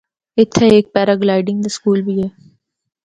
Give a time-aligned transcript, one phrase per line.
[0.39, 2.27] اِتھا ہک پیرا گلائیڈنگ دا سکول بھی اے۔